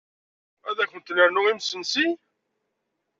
Ad 0.69 0.77
kunt-nernu 0.89 1.41
imesnsi? 1.47 2.07